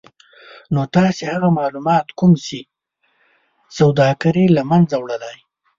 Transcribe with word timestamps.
نو 0.73 0.81
تاسې 0.95 1.23
هغه 1.33 1.47
مالومات 1.59 2.05
کوم 2.19 2.31
چې 2.45 2.59
سوداګري 3.77 4.45
له 4.55 4.61
منځه 4.71 4.95
وړلای 4.99 5.37